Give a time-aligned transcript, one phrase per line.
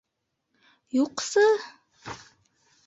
[0.99, 1.45] Юҡсы...